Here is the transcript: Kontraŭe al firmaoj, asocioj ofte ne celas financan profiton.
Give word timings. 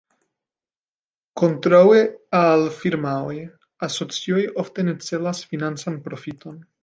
Kontraŭe 1.41 1.99
al 2.37 2.63
firmaoj, 2.79 3.37
asocioj 3.89 4.41
ofte 4.63 4.87
ne 4.89 4.97
celas 5.09 5.45
financan 5.53 6.01
profiton. 6.09 6.59